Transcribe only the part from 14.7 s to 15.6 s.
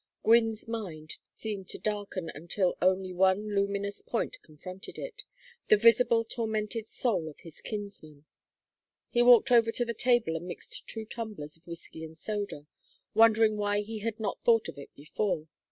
it before.